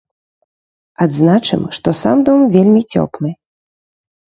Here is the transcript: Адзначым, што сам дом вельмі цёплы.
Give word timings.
Адзначым, 1.05 1.61
што 1.81 1.95
сам 2.03 2.17
дом 2.33 2.39
вельмі 2.59 2.87
цёплы. 2.93 3.29